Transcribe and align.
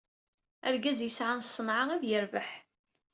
Argaz 0.67 0.99
yesɛan 1.03 1.41
ṣṣenɛa 1.47 1.83
ad 1.95 2.03
yerbeḥ. 2.09 2.49